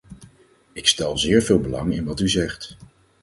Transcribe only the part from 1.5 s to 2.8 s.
belang in wat u zegt.